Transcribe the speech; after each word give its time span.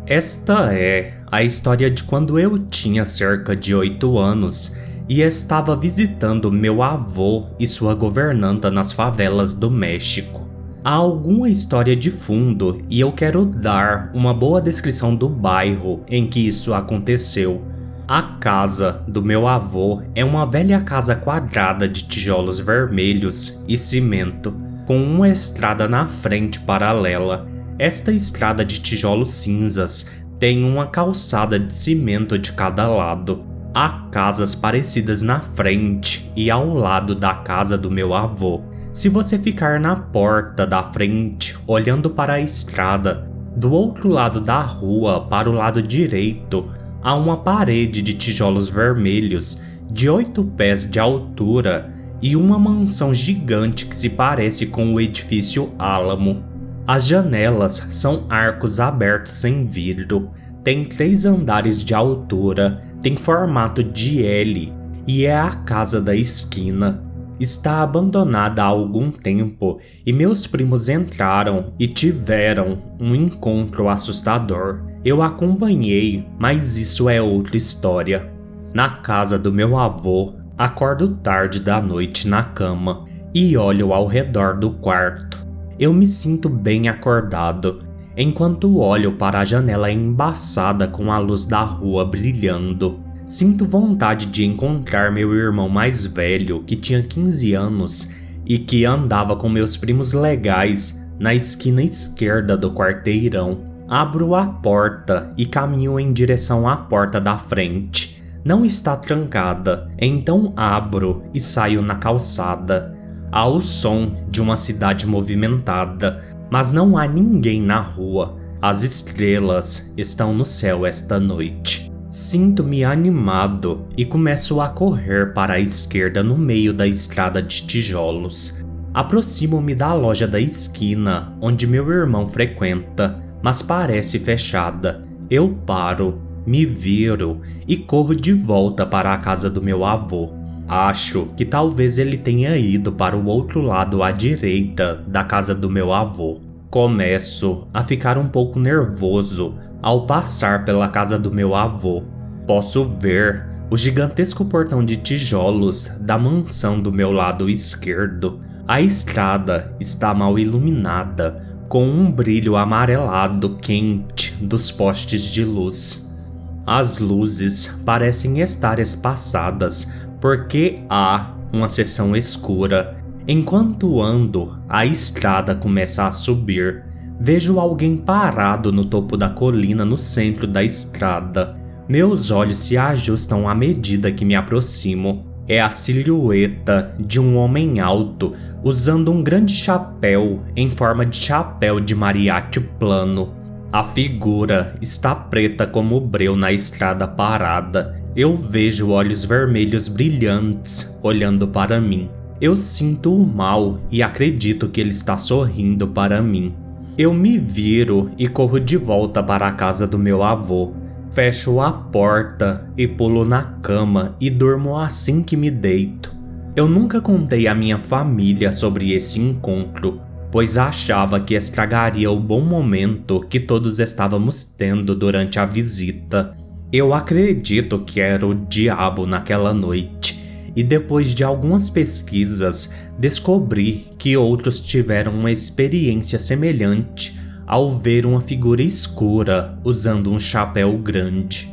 Esta 0.07 0.73
é 0.73 1.20
a 1.31 1.45
história 1.45 1.89
de 1.89 2.03
quando 2.03 2.39
eu 2.41 2.59
tinha 2.59 3.05
cerca 3.05 3.55
de 3.55 3.73
8 3.73 4.19
anos 4.19 4.77
e 5.09 5.21
estava 5.21 5.77
visitando 5.77 6.51
meu 6.51 6.83
avô 6.83 7.47
e 7.59 7.67
sua 7.67 7.95
governanta 7.95 8.71
nas 8.71 8.91
favelas 8.91 9.53
do 9.53 9.71
México. 9.71 10.49
Há 10.83 10.95
alguma 10.95 11.49
história 11.49 11.95
de 11.95 12.11
fundo 12.11 12.83
e 12.89 13.01
eu 13.01 13.13
quero 13.13 13.45
dar 13.45 14.11
uma 14.13 14.35
boa 14.35 14.61
descrição 14.61 15.15
do 15.15 15.29
bairro 15.29 16.03
em 16.09 16.27
que 16.27 16.41
isso 16.41 16.75
aconteceu. 16.75 17.63
A 18.09 18.23
casa 18.23 19.05
do 19.07 19.23
meu 19.23 19.47
avô 19.47 20.03
é 20.17 20.25
uma 20.25 20.45
velha 20.45 20.81
casa 20.81 21.15
quadrada 21.15 21.89
de 21.89 22.09
tijolos 22.09 22.59
vermelhos 22.59 23.63
e 23.69 23.79
cimento, 23.79 24.53
com 24.85 25.01
uma 25.01 25.29
estrada 25.29 25.87
na 25.87 26.09
frente 26.09 26.59
paralela. 26.59 27.47
Esta 27.79 28.11
estrada 28.11 28.65
de 28.65 28.81
tijolos 28.81 29.33
cinzas 29.33 30.11
tem 30.41 30.65
uma 30.65 30.87
calçada 30.87 31.59
de 31.59 31.73
cimento 31.73 32.39
de 32.39 32.53
cada 32.53 32.89
lado. 32.89 33.45
Há 33.75 34.07
casas 34.11 34.55
parecidas 34.55 35.21
na 35.23 35.41
frente 35.41 36.33
e 36.35 36.51
ao 36.51 36.73
lado 36.73 37.15
da 37.15 37.35
casa 37.35 37.77
do 37.77 37.91
meu 37.91 38.15
avô. 38.15 38.63
Se 38.91 39.11
você 39.11 39.39
ficar 39.39 39.79
na 39.79 39.95
porta 39.95 40.67
da 40.67 40.83
frente, 40.83 41.57
olhando 41.67 42.09
para 42.09 42.33
a 42.33 42.41
estrada, 42.41 43.31
do 43.55 43.71
outro 43.71 44.09
lado 44.09 44.41
da 44.41 44.63
rua, 44.63 45.27
para 45.29 45.49
o 45.49 45.53
lado 45.53 45.83
direito, 45.83 46.71
há 47.03 47.15
uma 47.15 47.37
parede 47.37 48.01
de 48.01 48.15
tijolos 48.15 48.71
vermelhos 48.71 49.63
de 49.91 50.09
oito 50.09 50.43
pés 50.43 50.91
de 50.91 50.99
altura 50.99 51.93
e 52.23 52.35
uma 52.35 52.59
mansão 52.59 53.13
gigante 53.13 53.85
que 53.85 53.95
se 53.95 54.09
parece 54.09 54.67
com 54.67 54.95
o 54.95 55.01
edifício 55.01 55.75
Álamo. 55.79 56.50
As 56.87 57.07
janelas 57.07 57.87
são 57.91 58.27
arcos 58.29 58.81
abertos 58.81 59.33
sem 59.35 59.67
vidro, 59.67 60.31
tem 60.65 60.85
três 60.85 61.25
andares 61.25 61.83
de 61.83 61.95
altura, 61.95 62.83
tem 63.03 63.17
formato 63.17 63.83
de 63.83 64.25
L 64.25 64.73
e 65.07 65.25
é 65.25 65.39
a 65.39 65.51
casa 65.51 66.01
da 66.01 66.15
esquina. 66.15 67.03
Está 67.39 67.81
abandonada 67.81 68.63
há 68.63 68.67
algum 68.67 69.11
tempo 69.11 69.79
e 70.05 70.13
meus 70.13 70.47
primos 70.47 70.89
entraram 70.89 71.73
e 71.79 71.87
tiveram 71.87 72.83
um 73.01 73.15
encontro 73.15 73.89
assustador. 73.89 74.83
Eu 75.03 75.23
acompanhei, 75.23 76.27
mas 76.39 76.77
isso 76.77 77.09
é 77.09 77.23
outra 77.23 77.57
história. 77.57 78.31
Na 78.75 78.91
casa 78.91 79.39
do 79.39 79.51
meu 79.51 79.79
avô, 79.79 80.35
acordo 80.59 81.17
tarde 81.17 81.61
da 81.61 81.81
noite 81.81 82.29
na 82.29 82.43
cama 82.43 83.07
e 83.33 83.57
olho 83.57 83.95
ao 83.95 84.07
redor 84.07 84.59
do 84.59 84.73
quarto 84.73 85.40
eu 85.81 85.95
me 85.95 86.07
sinto 86.07 86.47
bem 86.51 86.91
acordado, 86.91 87.83
enquanto 88.15 88.77
olho 88.77 89.13
para 89.13 89.41
a 89.41 89.45
janela 89.47 89.91
embaçada 89.91 90.87
com 90.87 91.11
a 91.11 91.19
luz 91.19 91.47
da 91.47 91.63
rua 91.63 92.05
brilhando. 92.05 93.01
Sinto 93.27 93.65
vontade 93.65 94.27
de 94.27 94.45
encontrar 94.45 95.11
meu 95.11 95.35
irmão 95.35 95.71
mais 95.71 96.05
velho, 96.05 96.63
que 96.65 96.77
tinha 96.77 97.03
15 97.03 97.55
anos 97.55 98.15
e 98.45 98.59
que 98.59 98.85
andava 98.85 99.35
com 99.37 99.49
meus 99.49 99.75
primos 99.75 100.13
legais 100.13 101.03
na 101.19 101.35
esquina 101.35 101.83
esquerda 101.83 102.59
do 102.59 102.75
quarteirão. 102.75 103.63
Abro 103.89 104.35
a 104.35 104.45
porta 104.45 105.33
e 105.35 105.47
caminho 105.47 105.99
em 105.99 106.13
direção 106.13 106.69
à 106.69 106.77
porta 106.77 107.19
da 107.19 107.39
frente. 107.39 108.23
Não 108.45 108.67
está 108.67 108.97
trancada, 108.97 109.91
então 109.99 110.53
abro 110.55 111.23
e 111.33 111.41
saio 111.41 111.81
na 111.81 111.95
calçada. 111.95 113.00
Há 113.33 113.47
o 113.47 113.63
som 113.63 114.17
de 114.29 114.43
uma 114.43 114.57
cidade 114.57 115.07
movimentada, 115.07 116.25
mas 116.51 116.73
não 116.73 116.99
há 116.99 117.07
ninguém 117.07 117.63
na 117.63 117.81
rua. 117.81 118.37
As 118.61 118.83
estrelas 118.83 119.95
estão 119.97 120.35
no 120.35 120.45
céu 120.45 120.85
esta 120.85 121.21
noite. 121.21 121.91
Sinto-me 122.09 122.83
animado 122.83 123.87
e 123.97 124.05
começo 124.05 124.61
a 124.61 124.69
correr 124.69 125.33
para 125.33 125.55
a 125.55 125.61
esquerda 125.61 126.25
no 126.25 126.37
meio 126.37 126.75
da 126.75 126.87
estrada 126.89 127.41
de 127.41 127.65
tijolos. 127.67 128.65
Aproximo-me 128.93 129.77
da 129.77 129.95
loja 129.95 130.27
da 130.27 130.41
esquina 130.41 131.33
onde 131.41 131.69
meu 131.69 131.89
irmão 131.89 132.27
frequenta, 132.27 133.23
mas 133.41 133.63
parece 133.63 134.19
fechada. 134.19 135.07
Eu 135.31 135.51
paro, 135.65 136.21
me 136.45 136.67
viro 136.67 137.41
e 137.69 137.77
corro 137.77 138.17
de 138.17 138.33
volta 138.33 138.85
para 138.85 139.15
a 139.15 139.19
casa 139.19 139.49
do 139.49 139.63
meu 139.63 139.85
avô. 139.85 140.40
Acho 140.71 141.27
que 141.37 141.45
talvez 141.45 141.99
ele 141.99 142.17
tenha 142.17 142.57
ido 142.57 142.93
para 142.93 143.17
o 143.17 143.27
outro 143.27 143.61
lado 143.61 144.05
à 144.05 144.13
direita 144.13 145.03
da 145.05 145.25
casa 145.25 145.53
do 145.53 145.69
meu 145.69 145.93
avô. 145.93 146.39
Começo 146.71 147.67
a 147.75 147.83
ficar 147.83 148.17
um 148.17 148.29
pouco 148.29 148.57
nervoso 148.57 149.59
ao 149.83 150.07
passar 150.07 150.65
pela 150.65 150.89
casa 150.89 151.19
do 151.19 151.29
meu 151.29 151.57
avô. 151.57 152.05
Posso 152.47 152.85
ver 152.85 153.49
o 153.69 153.77
gigantesco 153.77 154.45
portão 154.45 154.85
de 154.85 154.95
tijolos 154.95 155.89
da 156.03 156.17
mansão 156.17 156.81
do 156.81 156.93
meu 156.93 157.11
lado 157.11 157.51
esquerdo. 157.51 158.39
A 158.69 158.81
estrada 158.81 159.75
está 159.81 160.15
mal 160.15 160.39
iluminada, 160.39 161.45
com 161.69 161.85
um 161.85 162.13
brilho 162.13 162.55
amarelado 162.55 163.57
quente 163.57 164.37
dos 164.41 164.71
postes 164.71 165.23
de 165.23 165.45
luz. 165.45 166.17
As 166.65 166.99
luzes 166.99 167.67
parecem 167.85 168.41
estar 168.41 168.79
espaçadas 168.79 170.09
porque 170.21 170.81
há 170.89 171.35
uma 171.53 171.69
seção 171.69 172.15
escura. 172.15 172.97
Enquanto 173.27 174.03
ando, 174.03 174.59
a 174.69 174.85
estrada 174.85 175.55
começa 175.55 176.07
a 176.07 176.13
subir. 176.13 176.85
Vejo 177.19 177.61
alguém 177.61 177.97
parado 177.97 178.73
no 178.73 178.85
topo 178.85 179.17
da 179.17 179.29
colina 179.29 179.85
no 179.85 179.99
centro 179.99 180.47
da 180.47 180.63
estrada. 180.63 181.57
Meus 181.89 182.31
olhos 182.31 182.59
se 182.59 182.77
ajustam 182.77 183.49
à 183.49 183.55
medida 183.55 184.13
que 184.13 184.25
me 184.25 184.35
aproximo. 184.35 185.27
É 185.47 185.61
a 185.61 185.71
silhueta 185.71 186.95
de 186.99 187.19
um 187.19 187.37
homem 187.37 187.81
alto 187.81 188.35
usando 188.63 189.11
um 189.11 189.23
grande 189.23 189.55
chapéu 189.55 190.43
em 190.55 190.71
forma 190.71 191.05
de 191.05 191.17
chapéu 191.17 191.81
de 191.81 191.95
mariachi 191.95 192.61
plano. 192.79 193.40
A 193.73 193.85
figura 193.85 194.75
está 194.83 195.15
preta 195.15 195.67
como 195.67 195.97
o 195.97 196.01
breu 196.01 196.37
na 196.37 196.53
estrada 196.53 197.07
parada 197.07 198.01
eu 198.17 198.35
vejo 198.35 198.91
olhos 198.91 199.25
vermelhos 199.25 199.87
brilhantes 199.87 200.99
olhando 201.01 201.47
para 201.47 201.81
mim. 201.81 202.11
Eu 202.41 202.57
sinto 202.57 203.15
o 203.15 203.25
mal 203.25 203.79
e 203.89 204.03
acredito 204.03 204.69
que 204.69 204.81
ele 204.81 204.91
está 204.91 205.17
sorrindo 205.17 205.87
para 205.87 206.21
mim. 206.21 206.53
Eu 206.99 207.15
me 207.15 207.39
viro 207.39 208.11
e 208.19 208.27
corro 208.27 208.59
de 208.59 208.77
volta 208.77 209.23
para 209.23 209.47
a 209.47 209.53
casa 209.53 209.87
do 209.87 209.97
meu 209.97 210.25
avô. 210.25 210.73
Fecho 211.13 211.61
a 211.61 211.71
porta 211.71 212.69
e 212.77 212.89
pulo 212.89 213.25
na 213.25 213.43
cama 213.63 214.17
e 214.21 214.29
durmo 214.29 214.77
assim 214.77 215.23
que 215.23 215.37
me 215.37 215.51
deito. 215.51 216.13
Eu 216.57 216.69
nunca 216.69 217.01
contei 217.01 217.47
à 217.47 217.55
minha 217.55 217.79
família 217.79 218.51
sobre 218.51 218.93
esse 218.93 219.21
encontro, 219.21 220.01
pois 220.31 220.57
achava 220.57 221.21
que 221.21 221.35
estragaria 221.35 222.11
o 222.11 222.19
bom 222.19 222.41
momento 222.41 223.21
que 223.29 223.41
todos 223.41 223.81
estávamos 223.81 224.45
tendo 224.45 224.95
durante 224.95 225.39
a 225.39 225.47
visita. 225.47 226.37
Eu 226.73 226.95
acredito 226.95 227.81
que 227.81 228.01
era 228.01 228.27
o 228.27 228.35
diabo 228.35 229.07
naquela 229.07 229.53
noite, 229.53 230.23
e 230.55 230.63
depois 230.63 231.15
de 231.15 231.25
algumas 231.25 231.69
pesquisas, 231.69 232.75
descobri 232.99 233.87
que 233.99 234.17
outros 234.17 234.61
tiveram 234.61 235.13
uma 235.13 235.31
experiência 235.31 236.19
semelhante 236.19 237.19
ao 237.47 237.73
ver 237.73 238.07
uma 238.07 238.21
figura 238.21 238.63
escura 238.63 239.59
usando 239.65 240.13
um 240.13 240.19
chapéu 240.19 240.79
grande. 240.79 241.51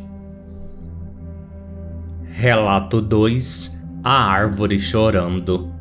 Relato 2.31 3.01
2 3.01 3.77
a 4.03 4.24
árvore 4.31 4.79
chorando. 4.79 5.76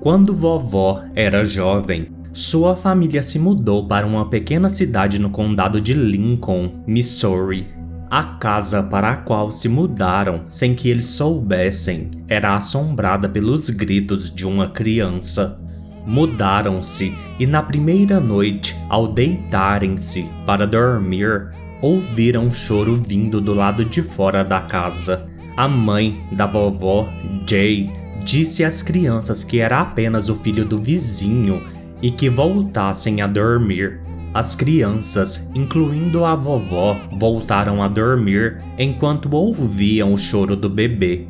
Quando 0.00 0.34
vovó 0.34 1.02
era 1.14 1.44
jovem, 1.44 2.08
sua 2.32 2.76
família 2.76 3.22
se 3.22 3.38
mudou 3.38 3.86
para 3.86 4.06
uma 4.06 4.28
pequena 4.28 4.68
cidade 4.68 5.18
no 5.18 5.30
condado 5.30 5.80
de 5.80 5.94
Lincoln, 5.94 6.84
Missouri. 6.86 7.66
A 8.10 8.22
casa 8.22 8.82
para 8.82 9.10
a 9.10 9.16
qual 9.16 9.50
se 9.50 9.68
mudaram 9.68 10.42
sem 10.48 10.74
que 10.74 10.88
eles 10.88 11.06
soubessem 11.06 12.10
era 12.28 12.54
assombrada 12.54 13.28
pelos 13.28 13.68
gritos 13.70 14.32
de 14.32 14.46
uma 14.46 14.68
criança. 14.68 15.60
Mudaram-se 16.06 17.12
e 17.40 17.46
na 17.46 17.62
primeira 17.62 18.20
noite, 18.20 18.76
ao 18.88 19.08
deitarem-se 19.08 20.30
para 20.44 20.66
dormir, 20.66 21.48
ouviram 21.82 22.44
um 22.44 22.50
choro 22.50 23.02
vindo 23.04 23.40
do 23.40 23.52
lado 23.52 23.84
de 23.84 24.02
fora 24.02 24.44
da 24.44 24.60
casa. 24.60 25.28
A 25.56 25.66
mãe 25.66 26.22
da 26.30 26.46
vovó, 26.46 27.08
Jay, 27.48 27.90
disse 28.26 28.64
às 28.64 28.82
crianças 28.82 29.44
que 29.44 29.60
era 29.60 29.80
apenas 29.80 30.28
o 30.28 30.34
filho 30.34 30.64
do 30.64 30.82
vizinho 30.82 31.62
e 32.02 32.10
que 32.10 32.28
voltassem 32.28 33.22
a 33.22 33.26
dormir. 33.26 34.00
As 34.34 34.52
crianças, 34.52 35.48
incluindo 35.54 36.24
a 36.24 36.34
vovó, 36.34 36.98
voltaram 37.16 37.80
a 37.80 37.86
dormir 37.86 38.60
enquanto 38.76 39.32
ouviam 39.32 40.12
o 40.12 40.16
choro 40.16 40.56
do 40.56 40.68
bebê. 40.68 41.28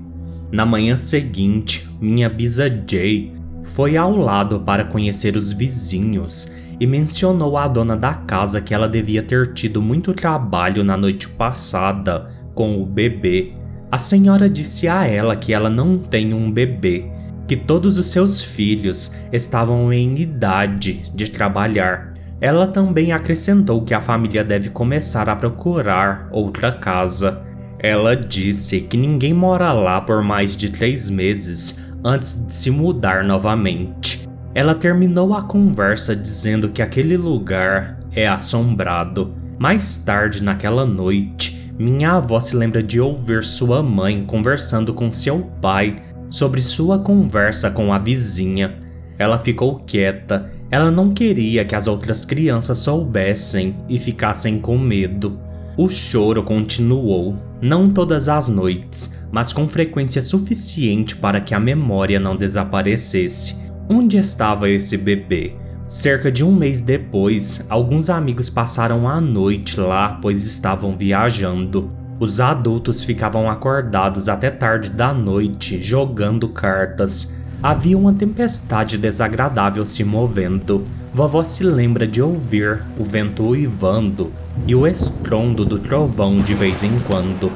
Na 0.50 0.64
manhã 0.64 0.96
seguinte, 0.96 1.86
minha 2.00 2.30
bisa 2.30 2.66
Jay 2.90 3.30
foi 3.62 3.98
ao 3.98 4.16
lado 4.16 4.60
para 4.60 4.82
conhecer 4.82 5.36
os 5.36 5.52
vizinhos 5.52 6.56
e 6.80 6.86
mencionou 6.86 7.58
à 7.58 7.68
dona 7.68 7.94
da 7.96 8.14
casa 8.14 8.58
que 8.58 8.72
ela 8.72 8.88
devia 8.88 9.22
ter 9.22 9.52
tido 9.52 9.82
muito 9.82 10.14
trabalho 10.14 10.82
na 10.82 10.96
noite 10.96 11.28
passada 11.28 12.30
com 12.54 12.80
o 12.80 12.86
bebê 12.86 13.52
a 13.96 13.98
senhora 13.98 14.46
disse 14.46 14.86
a 14.86 15.06
ela 15.06 15.34
que 15.34 15.54
ela 15.54 15.70
não 15.70 15.96
tem 15.96 16.34
um 16.34 16.52
bebê, 16.52 17.06
que 17.48 17.56
todos 17.56 17.96
os 17.96 18.08
seus 18.08 18.42
filhos 18.42 19.14
estavam 19.32 19.90
em 19.90 20.14
idade 20.18 21.10
de 21.14 21.30
trabalhar. 21.30 22.12
Ela 22.38 22.66
também 22.66 23.12
acrescentou 23.12 23.80
que 23.80 23.94
a 23.94 24.00
família 24.02 24.44
deve 24.44 24.68
começar 24.68 25.30
a 25.30 25.34
procurar 25.34 26.28
outra 26.30 26.70
casa. 26.72 27.42
Ela 27.78 28.14
disse 28.14 28.82
que 28.82 28.98
ninguém 28.98 29.32
mora 29.32 29.72
lá 29.72 29.98
por 29.98 30.22
mais 30.22 30.54
de 30.54 30.68
três 30.68 31.08
meses 31.08 31.90
antes 32.04 32.48
de 32.48 32.54
se 32.54 32.70
mudar 32.70 33.24
novamente. 33.24 34.28
Ela 34.54 34.74
terminou 34.74 35.32
a 35.32 35.42
conversa 35.42 36.14
dizendo 36.14 36.68
que 36.68 36.82
aquele 36.82 37.16
lugar 37.16 37.98
é 38.12 38.28
assombrado. 38.28 39.34
Mais 39.58 39.96
tarde 39.96 40.42
naquela 40.42 40.84
noite, 40.84 41.55
minha 41.78 42.12
avó 42.12 42.40
se 42.40 42.56
lembra 42.56 42.82
de 42.82 43.00
ouvir 43.00 43.42
sua 43.42 43.82
mãe 43.82 44.24
conversando 44.24 44.94
com 44.94 45.12
seu 45.12 45.40
pai 45.60 45.96
sobre 46.30 46.62
sua 46.62 46.98
conversa 46.98 47.70
com 47.70 47.92
a 47.92 47.98
vizinha. 47.98 48.78
Ela 49.18 49.38
ficou 49.38 49.80
quieta, 49.80 50.50
ela 50.70 50.90
não 50.90 51.12
queria 51.12 51.64
que 51.64 51.74
as 51.74 51.86
outras 51.86 52.24
crianças 52.24 52.78
soubessem 52.78 53.76
e 53.88 53.98
ficassem 53.98 54.58
com 54.58 54.78
medo. 54.78 55.38
O 55.76 55.88
choro 55.88 56.42
continuou, 56.42 57.36
não 57.60 57.90
todas 57.90 58.28
as 58.28 58.48
noites, 58.48 59.18
mas 59.30 59.52
com 59.52 59.68
frequência 59.68 60.22
suficiente 60.22 61.14
para 61.14 61.40
que 61.40 61.54
a 61.54 61.60
memória 61.60 62.18
não 62.18 62.34
desaparecesse. 62.34 63.56
Onde 63.88 64.16
estava 64.16 64.68
esse 64.68 64.96
bebê? 64.96 65.54
Cerca 65.88 66.32
de 66.32 66.44
um 66.44 66.52
mês 66.52 66.80
depois, 66.80 67.64
alguns 67.68 68.10
amigos 68.10 68.50
passaram 68.50 69.08
a 69.08 69.20
noite 69.20 69.78
lá, 69.78 70.18
pois 70.20 70.44
estavam 70.44 70.96
viajando. 70.96 71.88
Os 72.18 72.40
adultos 72.40 73.04
ficavam 73.04 73.48
acordados 73.48 74.28
até 74.28 74.50
tarde 74.50 74.90
da 74.90 75.14
noite 75.14 75.80
jogando 75.80 76.48
cartas. 76.48 77.36
Havia 77.62 77.96
uma 77.96 78.12
tempestade 78.12 78.98
desagradável 78.98 79.86
se 79.86 80.02
movendo. 80.02 80.82
Vovó 81.14 81.44
se 81.44 81.62
lembra 81.62 82.04
de 82.04 82.20
ouvir 82.20 82.82
o 82.98 83.04
vento 83.04 83.44
uivando 83.44 84.32
e 84.66 84.74
o 84.74 84.88
estrondo 84.88 85.64
do 85.64 85.78
trovão 85.78 86.40
de 86.40 86.52
vez 86.52 86.82
em 86.82 86.98
quando. 87.06 87.52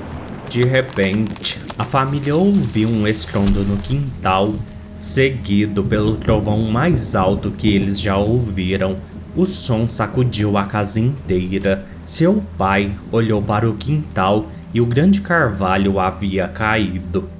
De 0.48 0.62
repente, 0.62 1.60
a 1.76 1.84
família 1.84 2.36
ouviu 2.36 2.88
um 2.88 3.08
estrondo 3.08 3.64
no 3.64 3.76
quintal 3.78 4.52
seguido 5.00 5.82
pelo 5.82 6.16
trovão 6.16 6.58
mais 6.70 7.16
alto 7.16 7.50
que 7.50 7.74
eles 7.74 7.98
já 7.98 8.18
ouviram. 8.18 8.98
O 9.34 9.46
som 9.46 9.88
sacudiu 9.88 10.58
a 10.58 10.66
casa 10.66 11.00
inteira. 11.00 11.86
Seu 12.04 12.42
pai 12.58 12.90
olhou 13.10 13.40
para 13.40 13.68
o 13.68 13.74
quintal 13.74 14.48
e 14.74 14.80
o 14.80 14.84
grande 14.84 15.22
carvalho 15.22 15.98
havia 15.98 16.46
caído. 16.46 17.30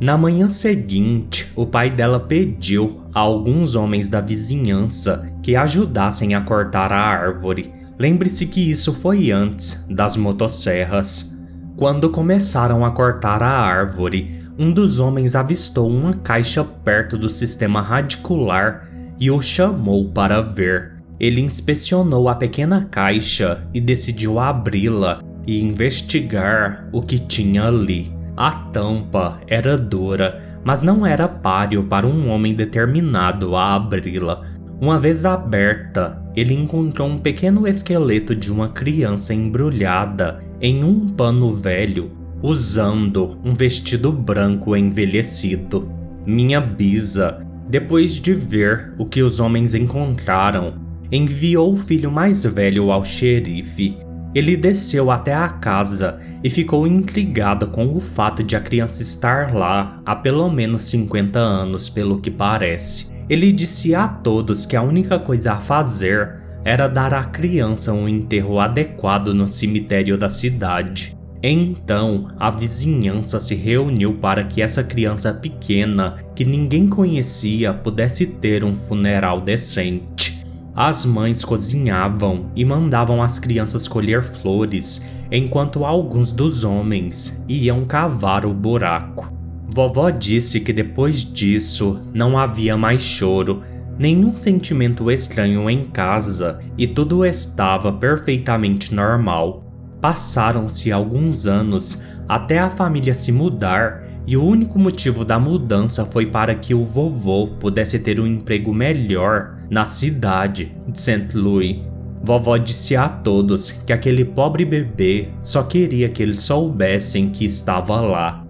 Na 0.00 0.16
manhã 0.16 0.48
seguinte, 0.48 1.52
o 1.54 1.66
pai 1.66 1.90
dela 1.90 2.18
pediu 2.18 3.02
a 3.12 3.20
alguns 3.20 3.74
homens 3.74 4.08
da 4.08 4.22
vizinhança 4.22 5.30
que 5.42 5.54
ajudassem 5.54 6.34
a 6.34 6.40
cortar 6.40 6.90
a 6.90 7.00
árvore. 7.00 7.70
Lembre-se 7.98 8.46
que 8.46 8.70
isso 8.70 8.94
foi 8.94 9.30
antes 9.30 9.86
das 9.90 10.16
motosserras. 10.16 11.38
Quando 11.76 12.08
começaram 12.08 12.82
a 12.82 12.90
cortar 12.92 13.42
a 13.42 13.60
árvore, 13.60 14.39
um 14.60 14.70
dos 14.70 15.00
homens 15.00 15.34
avistou 15.34 15.88
uma 15.88 16.12
caixa 16.12 16.62
perto 16.62 17.16
do 17.16 17.30
sistema 17.30 17.80
radicular 17.80 18.90
e 19.18 19.30
o 19.30 19.40
chamou 19.40 20.10
para 20.10 20.42
ver. 20.42 21.02
Ele 21.18 21.40
inspecionou 21.40 22.28
a 22.28 22.34
pequena 22.34 22.84
caixa 22.84 23.66
e 23.72 23.80
decidiu 23.80 24.38
abri-la 24.38 25.22
e 25.46 25.62
investigar 25.62 26.86
o 26.92 27.00
que 27.00 27.18
tinha 27.18 27.68
ali. 27.68 28.12
A 28.36 28.50
tampa 28.50 29.40
era 29.46 29.78
dura, 29.78 30.60
mas 30.62 30.82
não 30.82 31.06
era 31.06 31.26
páreo 31.26 31.84
para 31.84 32.06
um 32.06 32.28
homem 32.28 32.52
determinado 32.52 33.56
a 33.56 33.74
abri-la. 33.74 34.42
Uma 34.78 35.00
vez 35.00 35.24
aberta, 35.24 36.22
ele 36.36 36.52
encontrou 36.52 37.08
um 37.08 37.16
pequeno 37.16 37.66
esqueleto 37.66 38.36
de 38.36 38.52
uma 38.52 38.68
criança 38.68 39.32
embrulhada 39.32 40.40
em 40.60 40.84
um 40.84 41.08
pano 41.08 41.50
velho 41.50 42.19
usando 42.42 43.38
um 43.44 43.54
vestido 43.54 44.12
branco 44.12 44.76
envelhecido. 44.76 45.90
Minha 46.26 46.60
bisa, 46.60 47.44
depois 47.68 48.14
de 48.14 48.34
ver 48.34 48.94
o 48.98 49.06
que 49.06 49.22
os 49.22 49.40
homens 49.40 49.74
encontraram, 49.74 50.74
enviou 51.10 51.72
o 51.72 51.76
filho 51.76 52.10
mais 52.10 52.44
velho 52.44 52.90
ao 52.90 53.04
xerife. 53.04 53.96
Ele 54.34 54.56
desceu 54.56 55.10
até 55.10 55.34
a 55.34 55.48
casa 55.48 56.20
e 56.42 56.48
ficou 56.48 56.86
intrigado 56.86 57.66
com 57.66 57.94
o 57.94 58.00
fato 58.00 58.44
de 58.44 58.54
a 58.54 58.60
criança 58.60 59.02
estar 59.02 59.54
lá 59.54 60.00
há 60.06 60.14
pelo 60.14 60.48
menos 60.48 60.82
50 60.82 61.38
anos, 61.38 61.88
pelo 61.88 62.20
que 62.20 62.30
parece. 62.30 63.10
Ele 63.28 63.50
disse 63.50 63.94
a 63.94 64.06
todos 64.06 64.66
que 64.66 64.76
a 64.76 64.82
única 64.82 65.18
coisa 65.18 65.54
a 65.54 65.56
fazer 65.56 66.38
era 66.64 66.86
dar 66.86 67.12
à 67.12 67.24
criança 67.24 67.92
um 67.92 68.08
enterro 68.08 68.60
adequado 68.60 69.34
no 69.34 69.46
cemitério 69.46 70.16
da 70.16 70.28
cidade. 70.28 71.16
Então, 71.42 72.28
a 72.38 72.50
vizinhança 72.50 73.40
se 73.40 73.54
reuniu 73.54 74.14
para 74.14 74.44
que 74.44 74.60
essa 74.60 74.84
criança 74.84 75.32
pequena, 75.32 76.18
que 76.34 76.44
ninguém 76.44 76.86
conhecia, 76.86 77.72
pudesse 77.72 78.26
ter 78.26 78.62
um 78.62 78.76
funeral 78.76 79.40
decente. 79.40 80.44
As 80.74 81.04
mães 81.04 81.44
cozinhavam 81.44 82.50
e 82.54 82.64
mandavam 82.64 83.22
as 83.22 83.38
crianças 83.38 83.88
colher 83.88 84.22
flores, 84.22 85.10
enquanto 85.32 85.84
alguns 85.84 86.32
dos 86.32 86.62
homens 86.62 87.44
iam 87.48 87.84
cavar 87.84 88.44
o 88.44 88.52
buraco. 88.52 89.32
Vovó 89.72 90.10
disse 90.10 90.60
que 90.60 90.72
depois 90.72 91.24
disso 91.24 92.02
não 92.12 92.36
havia 92.36 92.76
mais 92.76 93.00
choro, 93.00 93.62
nenhum 93.98 94.32
sentimento 94.32 95.10
estranho 95.10 95.70
em 95.70 95.84
casa 95.84 96.60
e 96.76 96.86
tudo 96.86 97.24
estava 97.24 97.92
perfeitamente 97.92 98.94
normal. 98.94 99.69
Passaram-se 100.00 100.90
alguns 100.90 101.46
anos 101.46 102.04
até 102.28 102.58
a 102.58 102.70
família 102.70 103.12
se 103.12 103.30
mudar 103.30 104.04
e 104.26 104.36
o 104.36 104.44
único 104.44 104.78
motivo 104.78 105.24
da 105.24 105.38
mudança 105.38 106.04
foi 106.04 106.26
para 106.26 106.54
que 106.54 106.74
o 106.74 106.84
vovô 106.84 107.48
pudesse 107.58 107.98
ter 107.98 108.20
um 108.20 108.26
emprego 108.26 108.72
melhor 108.72 109.58
na 109.68 109.84
cidade 109.84 110.76
de 110.86 111.00
St. 111.00 111.36
Louis. 111.36 111.82
Vovó 112.22 112.56
disse 112.56 112.96
a 112.96 113.08
todos 113.08 113.70
que 113.70 113.92
aquele 113.92 114.24
pobre 114.24 114.64
bebê 114.64 115.28
só 115.42 115.62
queria 115.62 116.08
que 116.08 116.22
eles 116.22 116.40
soubessem 116.40 117.30
que 117.30 117.44
estava 117.44 118.00
lá. 118.00 118.44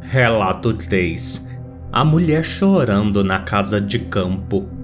Relato 0.00 0.72
3 0.72 1.60
A 1.92 2.04
mulher 2.04 2.42
chorando 2.42 3.22
na 3.22 3.40
casa 3.40 3.80
de 3.80 3.98
campo. 3.98 4.77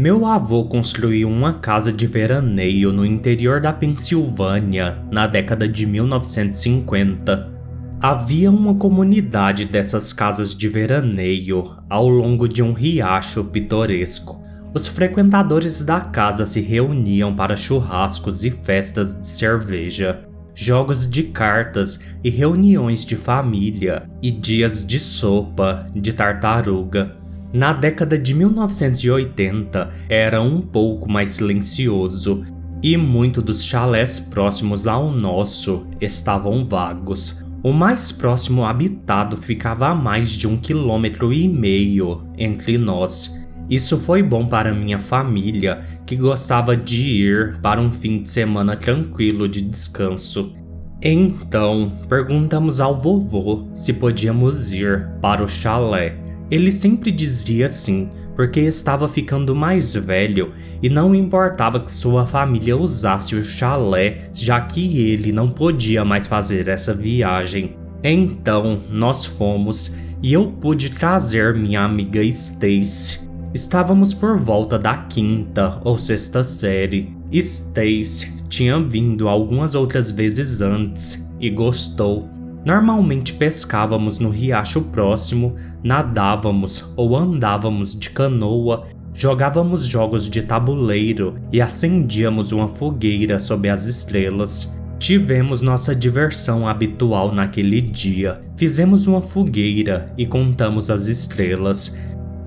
Meu 0.00 0.24
avô 0.24 0.64
construiu 0.64 1.28
uma 1.28 1.52
casa 1.52 1.92
de 1.92 2.06
veraneio 2.06 2.90
no 2.90 3.04
interior 3.04 3.60
da 3.60 3.70
Pensilvânia 3.70 5.04
na 5.12 5.26
década 5.26 5.68
de 5.68 5.84
1950. 5.84 7.52
Havia 8.00 8.50
uma 8.50 8.74
comunidade 8.74 9.66
dessas 9.66 10.10
casas 10.10 10.54
de 10.54 10.68
veraneio 10.68 11.76
ao 11.90 12.08
longo 12.08 12.48
de 12.48 12.62
um 12.62 12.72
riacho 12.72 13.44
pitoresco. 13.44 14.42
Os 14.72 14.86
frequentadores 14.86 15.84
da 15.84 16.00
casa 16.00 16.46
se 16.46 16.62
reuniam 16.62 17.36
para 17.36 17.54
churrascos 17.54 18.42
e 18.42 18.50
festas 18.50 19.20
de 19.20 19.28
cerveja, 19.28 20.26
jogos 20.54 21.06
de 21.06 21.24
cartas 21.24 22.00
e 22.24 22.30
reuniões 22.30 23.04
de 23.04 23.16
família, 23.16 24.08
e 24.22 24.30
dias 24.30 24.82
de 24.82 24.98
sopa 24.98 25.90
de 25.94 26.14
tartaruga. 26.14 27.19
Na 27.52 27.72
década 27.72 28.16
de 28.16 28.32
1980 28.32 29.90
era 30.08 30.40
um 30.40 30.60
pouco 30.60 31.10
mais 31.10 31.30
silencioso 31.30 32.46
e 32.82 32.96
muitos 32.96 33.42
dos 33.42 33.64
chalés 33.64 34.20
próximos 34.20 34.86
ao 34.86 35.10
nosso 35.10 35.86
estavam 36.00 36.66
vagos. 36.66 37.44
O 37.62 37.72
mais 37.72 38.12
próximo 38.12 38.64
habitado 38.64 39.36
ficava 39.36 39.88
a 39.88 39.94
mais 39.94 40.30
de 40.30 40.46
um 40.46 40.56
quilômetro 40.56 41.32
e 41.32 41.48
meio 41.48 42.22
entre 42.38 42.78
nós. 42.78 43.36
Isso 43.68 43.98
foi 43.98 44.22
bom 44.22 44.46
para 44.46 44.72
minha 44.72 44.98
família, 44.98 45.82
que 46.06 46.16
gostava 46.16 46.76
de 46.76 47.04
ir 47.04 47.58
para 47.60 47.80
um 47.80 47.92
fim 47.92 48.22
de 48.22 48.30
semana 48.30 48.76
tranquilo 48.76 49.48
de 49.48 49.60
descanso. 49.60 50.54
Então, 51.02 51.92
perguntamos 52.08 52.80
ao 52.80 52.96
vovô 52.96 53.68
se 53.74 53.92
podíamos 53.92 54.72
ir 54.72 55.08
para 55.20 55.44
o 55.44 55.48
chalé. 55.48 56.29
Ele 56.50 56.72
sempre 56.72 57.10
dizia 57.12 57.68
sim, 57.68 58.10
porque 58.34 58.60
estava 58.60 59.08
ficando 59.08 59.54
mais 59.54 59.94
velho 59.94 60.52
e 60.82 60.88
não 60.88 61.14
importava 61.14 61.78
que 61.80 61.90
sua 61.90 62.26
família 62.26 62.76
usasse 62.76 63.34
o 63.36 63.42
chalé, 63.42 64.30
já 64.34 64.60
que 64.60 64.98
ele 65.10 65.30
não 65.30 65.48
podia 65.48 66.04
mais 66.04 66.26
fazer 66.26 66.66
essa 66.68 66.94
viagem. 66.94 67.76
Então 68.02 68.80
nós 68.90 69.26
fomos 69.26 69.94
e 70.22 70.32
eu 70.32 70.52
pude 70.52 70.90
trazer 70.90 71.54
minha 71.54 71.82
amiga 71.82 72.22
Stacy. 72.22 73.28
Estávamos 73.52 74.14
por 74.14 74.38
volta 74.38 74.78
da 74.78 74.96
quinta 74.96 75.80
ou 75.84 75.98
sexta 75.98 76.42
série. 76.42 77.14
Stacy 77.30 78.32
tinha 78.48 78.80
vindo 78.80 79.28
algumas 79.28 79.74
outras 79.74 80.10
vezes 80.10 80.60
antes 80.60 81.30
e 81.38 81.50
gostou. 81.50 82.28
Normalmente 82.64 83.32
pescávamos 83.32 84.18
no 84.18 84.28
riacho 84.28 84.82
próximo, 84.82 85.56
nadávamos 85.82 86.92
ou 86.94 87.16
andávamos 87.16 87.98
de 87.98 88.10
canoa, 88.10 88.86
jogávamos 89.14 89.86
jogos 89.86 90.28
de 90.28 90.42
tabuleiro 90.42 91.36
e 91.50 91.60
acendíamos 91.60 92.52
uma 92.52 92.68
fogueira 92.68 93.38
sob 93.38 93.68
as 93.68 93.86
estrelas. 93.86 94.80
Tivemos 94.98 95.62
nossa 95.62 95.96
diversão 95.96 96.68
habitual 96.68 97.32
naquele 97.32 97.80
dia. 97.80 98.42
Fizemos 98.56 99.06
uma 99.06 99.22
fogueira 99.22 100.12
e 100.18 100.26
contamos 100.26 100.90
as 100.90 101.06
estrelas. 101.06 101.98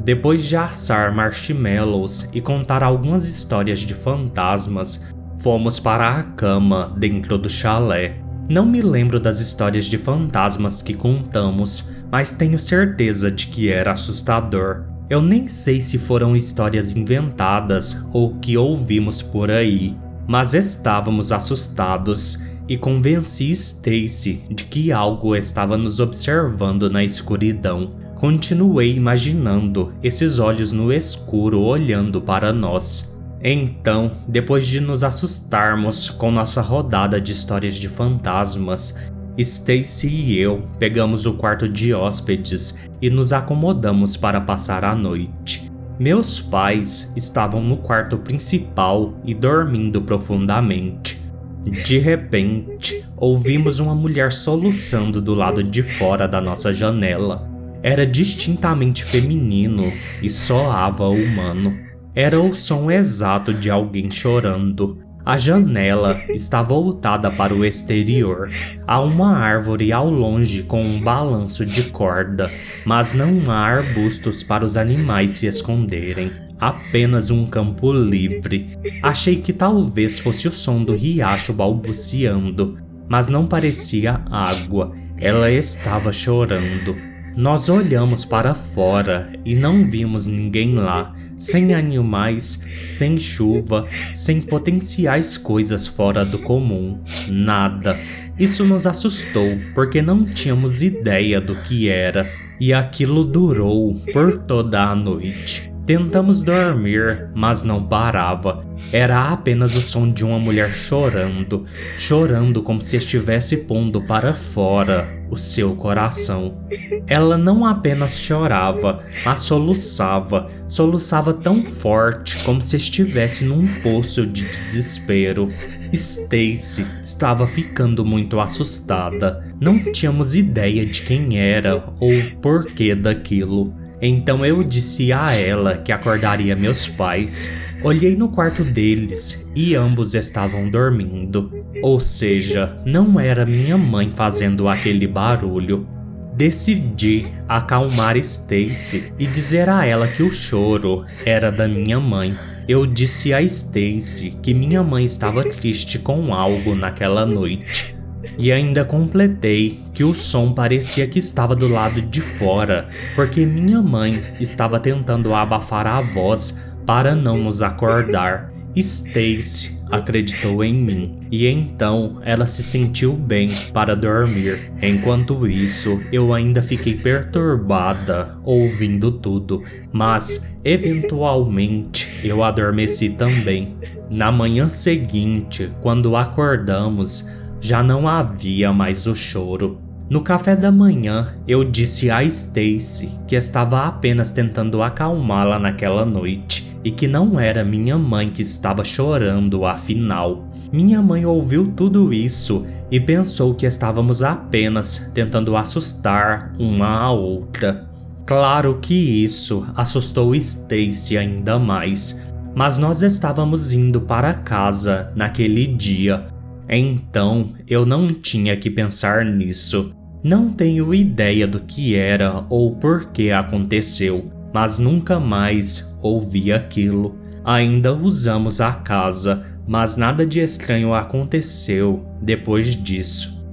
Depois 0.03 0.46
de 0.46 0.55
assar 0.55 1.15
marshmallows 1.15 2.29
e 2.32 2.39
contar 2.39 2.84
algumas 2.84 3.27
histórias 3.27 3.79
de 3.79 3.96
fantasmas, 3.96 5.08
fomos 5.39 5.79
para 5.79 6.20
a 6.20 6.24
cama 6.24 6.93
dentro 6.96 7.39
do 7.39 7.50
chalé. 7.50 8.23
Não 8.50 8.66
me 8.66 8.82
lembro 8.82 9.20
das 9.20 9.40
histórias 9.40 9.86
de 9.86 9.98
fantasmas 9.98 10.82
que 10.82 10.94
contamos, 10.94 11.94
mas 12.12 12.34
tenho 12.34 12.60
certeza 12.60 13.32
de 13.32 13.48
que 13.48 13.70
era 13.70 13.94
assustador. 13.94 14.84
Eu 15.10 15.22
nem 15.22 15.48
sei 15.48 15.80
se 15.80 15.98
foram 15.98 16.36
histórias 16.36 16.96
inventadas 16.96 18.06
ou 18.12 18.36
que 18.36 18.58
ouvimos 18.58 19.22
por 19.22 19.50
aí, 19.50 19.96
mas 20.28 20.54
estávamos 20.54 21.32
assustados 21.32 22.44
e 22.68 22.78
convenci 22.78 23.50
Stacy 23.50 24.44
de 24.50 24.66
que 24.66 24.92
algo 24.92 25.36
estava 25.36 25.78
nos 25.78 26.00
observando 26.00 26.90
na 26.90 27.04
escuridão. 27.04 27.92
Continuei 28.16 28.96
imaginando 28.96 29.94
esses 30.02 30.40
olhos 30.40 30.72
no 30.72 30.92
escuro 30.92 31.62
olhando 31.62 32.22
para 32.22 32.54
nós. 32.54 33.12
Então, 33.44 34.12
depois 34.26 34.66
de 34.66 34.80
nos 34.80 35.04
assustarmos 35.04 36.10
com 36.10 36.32
nossa 36.32 36.62
rodada 36.62 37.20
de 37.20 37.34
histórias 37.34 37.76
de 37.76 37.90
fantasmas, 37.90 38.98
Stacy 39.38 40.08
e 40.08 40.40
eu 40.40 40.64
pegamos 40.80 41.26
o 41.26 41.34
quarto 41.34 41.68
de 41.68 41.94
hóspedes 41.94 42.90
e 43.02 43.10
nos 43.10 43.34
acomodamos 43.34 44.16
para 44.16 44.40
passar 44.40 44.86
a 44.86 44.96
noite. 44.96 45.70
Meus 46.00 46.40
pais 46.40 47.12
estavam 47.18 47.62
no 47.62 47.78
quarto 47.78 48.18
principal 48.18 49.14
e 49.26 49.34
dormindo 49.34 50.02
profundamente. 50.02 51.22
De 51.66 51.98
repente, 51.98 53.04
ouvimos 53.18 53.80
uma 53.80 53.94
mulher 53.94 54.32
soluçando 54.32 55.22
do 55.22 55.34
lado 55.34 55.64
de 55.64 55.84
fora 55.84 56.28
da 56.28 56.40
nossa 56.40 56.72
janela. 56.72 57.50
Era 57.82 58.06
distintamente 58.06 59.04
feminino 59.04 59.92
e 60.22 60.30
soava 60.30 61.08
humano. 61.10 61.83
Era 62.15 62.39
o 62.39 62.53
som 62.53 62.91
exato 62.91 63.51
de 63.51 63.72
alguém 63.72 64.10
chorando. 64.12 65.00
A 65.25 65.36
janela 65.36 66.22
está 66.29 66.62
voltada 66.62 67.32
para 67.32 67.55
o 67.55 67.65
exterior. 67.65 68.51
Há 68.86 69.00
uma 69.01 69.36
árvore 69.36 69.91
ao 69.91 70.10
longe 70.10 70.62
com 70.62 70.82
um 70.82 71.00
balanço 71.00 71.65
de 71.65 71.84
corda, 71.89 72.51
mas 72.86 73.13
não 73.13 73.50
há 73.50 73.58
arbustos 73.58 74.43
para 74.43 74.63
os 74.63 74.77
animais 74.77 75.32
se 75.32 75.48
esconderem. 75.48 76.32
Apenas 76.60 77.32
um 77.32 77.48
campo 77.48 77.91
livre. 77.91 78.77
Achei 79.01 79.38
que 79.38 79.51
talvez 79.51 80.20
fosse 80.20 80.48
o 80.48 80.51
som 80.51 80.84
do 80.84 80.93
riacho 80.93 81.51
balbuciando, 81.51 82.77
mas 83.10 83.27
não 83.27 83.48
parecia 83.48 84.22
água. 84.29 84.93
Ela 85.17 85.50
estava 85.50 86.12
chorando. 86.12 87.12
Nós 87.36 87.68
olhamos 87.68 88.25
para 88.25 88.54
fora 88.54 89.34
e 89.44 89.56
não 89.56 89.90
vimos 89.90 90.28
ninguém 90.28 90.75
lá, 90.75 91.16
sem 91.36 91.74
animais, 91.74 92.63
sem 92.86 93.18
chuva, 93.18 93.88
sem 94.13 94.40
potenciais 94.40 95.36
coisas 95.36 95.88
fora 95.88 96.24
do 96.24 96.38
comum. 96.38 97.00
Nada. 97.28 97.98
Isso 98.38 98.63
nos 98.63 98.86
assustou 98.86 99.58
porque 99.74 100.00
não 100.02 100.25
tínhamos 100.25 100.84
ideia 100.84 101.42
do 101.42 101.56
que 101.56 101.90
era, 101.90 102.30
e 102.60 102.72
aquilo 102.72 103.24
durou 103.24 103.96
por 104.13 104.38
toda 104.44 104.84
a 104.84 104.96
noite. 104.96 105.73
Tentamos 105.86 106.40
dormir, 106.40 107.30
mas 107.36 107.62
não 107.62 107.84
parava. 107.84 108.66
Era 108.92 109.34
apenas 109.34 109.75
o 109.75 109.82
som 109.82 110.10
de 110.10 110.24
uma 110.24 110.40
mulher 110.40 110.74
chorando, 110.74 111.66
chorando 111.98 112.63
como 112.63 112.82
se 112.82 112.96
estivesse 112.96 113.58
pondo 113.66 114.02
para 114.02 114.34
fora 114.34 115.08
o 115.30 115.36
seu 115.36 115.75
coração. 115.75 116.58
Ela 117.06 117.38
não 117.38 117.66
apenas 117.66 118.18
chorava, 118.20 119.04
mas 119.25 119.40
soluçava, 119.40 120.50
soluçava 120.70 121.34
tão 121.34 121.66
forte 121.66 122.42
como 122.46 122.62
se 122.62 122.78
estivesse 122.78 123.44
num 123.44 123.68
poço 123.82 124.25
de 124.25 124.46
desespero. 124.46 125.50
Stacy 125.92 126.86
estava 127.04 127.46
ficando 127.46 128.06
muito 128.06 128.40
assustada. 128.40 129.54
Não 129.60 129.92
tínhamos 129.92 130.34
ideia 130.36 130.86
de 130.86 131.02
quem 131.02 131.38
era 131.38 131.84
ou 132.00 132.12
porquê 132.42 132.96
daquilo. 132.96 133.83
Então 134.06 134.46
eu 134.46 134.62
disse 134.66 135.14
a 135.14 135.34
ela 135.34 135.78
que 135.78 135.90
acordaria 135.90 136.58
meus 136.58 136.90
pais. 136.90 137.50
Olhei 137.82 138.18
no 138.18 138.28
quarto 138.28 138.62
deles 138.62 139.50
e 139.56 139.76
ambos 139.76 140.14
estavam 140.14 140.70
dormindo. 140.70 141.50
Ou 141.82 142.02
seja, 142.02 142.78
não 142.86 143.18
era 143.18 143.46
minha 143.46 143.78
mãe 143.78 144.12
fazendo 144.12 144.68
aquele 144.68 145.08
barulho. 145.08 145.88
Decidi 146.36 147.28
acalmar 147.48 148.18
Stacy 148.18 149.14
e 149.18 149.26
dizer 149.26 149.70
a 149.70 149.86
ela 149.86 150.06
que 150.06 150.22
o 150.22 150.34
choro 150.34 151.06
era 151.26 151.50
da 151.50 151.66
minha 151.66 151.98
mãe. 151.98 152.38
Eu 152.68 152.86
disse 152.86 153.34
a 153.34 153.42
Stacy 153.42 154.38
que 154.44 154.54
minha 154.54 154.84
mãe 154.84 155.06
estava 155.06 155.46
triste 155.46 155.98
com 155.98 156.34
algo 156.34 156.76
naquela 156.76 157.26
noite. 157.26 157.93
E 158.38 158.51
ainda 158.51 158.86
completei 158.86 159.80
que 159.94 160.03
o 160.03 160.13
som 160.13 160.53
parecia 160.53 161.08
que 161.08 161.20
estava 161.20 161.56
do 161.56 161.68
lado 161.68 162.01
de 162.01 162.22
fora, 162.22 162.88
porque 163.15 163.46
minha 163.46 163.82
mãe 163.82 164.22
estava 164.39 164.80
tentando 164.80 165.34
abafar 165.34 165.88
a 165.88 166.01
voz 166.01 166.60
para 166.86 167.15
não 167.15 167.38
nos 167.38 167.62
acordar. 167.62 168.51
Stacy 168.75 169.84
acreditou 169.92 170.63
em 170.63 170.74
mim 170.74 171.20
e 171.32 171.46
então 171.46 172.20
ela 172.24 172.48
se 172.48 172.63
sentiu 172.63 173.13
bem 173.13 173.50
para 173.72 173.96
dormir. 173.96 174.72
Enquanto 174.82 175.48
isso, 175.48 176.01
eu 176.12 176.34
ainda 176.34 176.63
fiquei 176.63 176.96
perturbada 176.96 178.36
ouvindo 178.44 179.12
tudo, 179.12 179.62
mas 179.92 180.58
eventualmente 180.63 182.10
eu 182.24 182.44
adormeci 182.44 183.10
também. 183.12 183.75
Na 184.10 184.32
manhã 184.32 184.68
seguinte, 184.68 185.70
quando 185.82 186.15
acordamos, 186.15 187.30
já 187.63 187.82
não 187.82 188.10
havia 188.10 188.74
mais 188.74 189.08
o 189.08 189.15
choro. 189.15 189.79
No 190.10 190.20
café 190.20 190.53
da 190.53 190.70
manhã, 190.70 191.34
eu 191.48 191.63
disse 191.63 192.12
a 192.12 192.22
Stacy 192.22 193.10
que 193.25 193.38
estava 193.38 193.86
apenas 193.86 194.34
tentando 194.34 194.84
acalmá-la 194.84 195.58
naquela 195.58 196.05
noite 196.05 196.77
e 196.84 196.91
que 196.91 197.08
não 197.08 197.39
era 197.39 197.63
minha 197.63 197.98
mãe 197.98 198.29
que 198.29 198.41
estava 198.41 198.84
chorando, 198.84 199.65
afinal. 199.65 200.46
Minha 200.74 201.01
mãe 201.01 201.25
ouviu 201.25 201.72
tudo 201.74 202.12
isso 202.12 202.65
e 202.91 203.00
pensou 203.00 203.55
que 203.55 203.65
estávamos 203.65 204.22
apenas 204.22 205.10
tentando 205.13 205.55
assustar 205.55 206.53
uma 206.60 207.00
a 207.00 207.12
outra. 207.12 207.88
Claro 208.25 208.79
que 208.82 208.93
isso 208.93 209.65
assustou 209.74 210.36
Stacy 210.36 211.17
ainda 211.17 211.58
mais, 211.58 212.27
mas 212.53 212.77
nós 212.77 213.01
estávamos 213.01 213.72
indo 213.72 214.01
para 214.01 214.34
casa 214.34 215.13
naquele 215.15 215.65
dia 215.65 216.33
então 216.77 217.53
eu 217.68 217.86
não 217.86 218.13
tinha 218.13 218.56
que 218.56 218.70
pensar 218.70 219.25
nisso. 219.25 219.94
Não 220.24 220.51
tenho 220.51 220.94
ideia 220.94 221.46
do 221.46 221.60
que 221.60 221.96
era 221.96 222.46
ou 222.50 222.75
por 222.75 223.12
que 223.12 223.32
aconteceu, 223.32 224.32
mas 224.53 224.80
nunca 224.80 225.20
mais 225.20 225.98
ouvi 226.01 226.51
aquilo. 226.51 227.18
Ainda 227.44 227.94
usamos 227.94 228.62
a 228.62 228.72
casa, 228.72 229.46
mas 229.68 229.98
nada 229.98 230.25
de 230.25 230.39
estranho 230.39 230.94
aconteceu 230.94 232.06
depois 232.22 232.74
disso. 232.75 233.46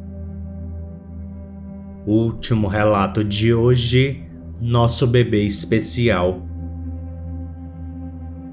Último 2.07 2.69
relato 2.69 3.25
de 3.25 3.53
hoje: 3.53 4.23
nosso 4.61 5.07
bebê 5.07 5.45
especial. 5.45 6.47